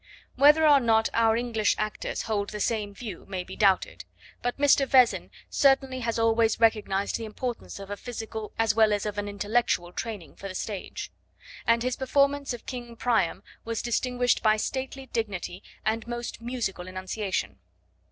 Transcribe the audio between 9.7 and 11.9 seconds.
training for the stage, and